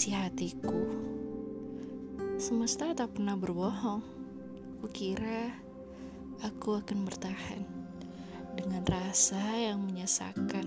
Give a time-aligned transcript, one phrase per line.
[0.00, 0.80] isi hatiku.
[2.40, 4.00] Semesta tak pernah berbohong.
[4.80, 5.52] Kukira
[6.40, 7.68] aku akan bertahan
[8.56, 10.64] dengan rasa yang menyesakan,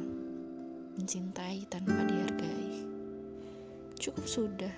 [0.94, 2.86] mencintai tanpa dihargai.
[3.98, 4.76] Cukup sudah,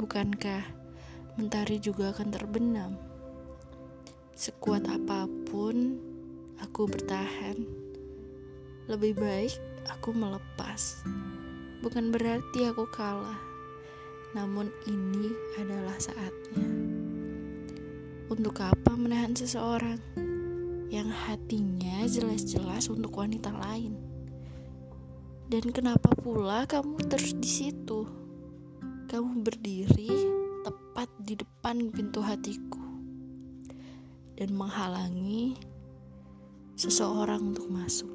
[0.00, 0.64] bukankah
[1.36, 2.96] mentari juga akan terbenam?
[4.32, 6.00] Sekuat apa pun,
[6.56, 7.68] aku bertahan.
[8.88, 9.60] Lebih baik
[9.92, 11.04] aku melepas.
[11.82, 13.42] Bukan berarti aku kalah,
[14.38, 16.62] namun ini adalah saatnya.
[18.30, 19.98] Untuk apa menahan seseorang
[20.94, 23.98] yang hatinya jelas-jelas untuk wanita lain?
[25.50, 28.06] Dan kenapa pula kamu terus di situ?
[29.10, 30.06] Kamu berdiri
[30.62, 32.78] tepat di depan pintu hatiku
[34.38, 35.58] dan menghalangi
[36.78, 38.08] seseorang untuk masuk.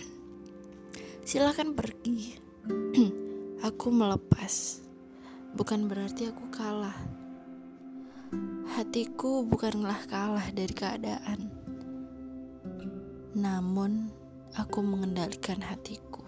[1.28, 2.43] Silakan pergi.
[3.68, 4.80] aku melepas.
[5.54, 6.96] Bukan berarti aku kalah.
[8.74, 11.52] Hatiku bukanlah kalah dari keadaan.
[13.36, 14.08] Namun,
[14.54, 16.22] aku mengendalikan hatiku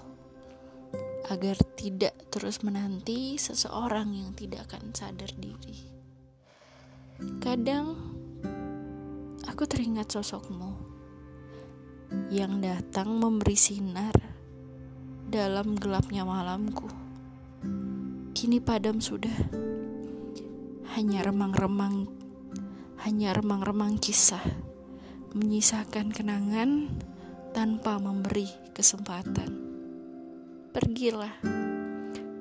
[1.27, 5.91] agar tidak terus menanti seseorang yang tidak akan sadar diri.
[7.43, 7.97] Kadang
[9.49, 10.71] aku teringat sosokmu
[12.31, 14.36] yang datang memberi sinar
[15.27, 16.87] dalam gelapnya malamku.
[18.31, 19.35] Kini padam sudah.
[20.95, 22.07] Hanya remang-remang
[23.07, 24.43] hanya remang-remang kisah
[25.31, 26.91] menyisakan kenangan
[27.55, 29.47] tanpa memberi kesempatan.
[30.75, 31.39] Pergilah.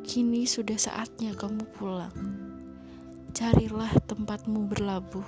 [0.01, 2.17] Kini sudah saatnya kamu pulang.
[3.29, 5.27] Carilah tempatmu berlabuh.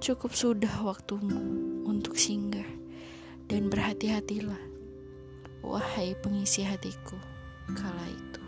[0.00, 1.36] Cukup sudah waktumu
[1.84, 2.66] untuk singgah
[3.52, 4.71] dan berhati-hatilah
[5.62, 7.14] Wahai pengisi hatiku,
[7.70, 8.41] kala itu.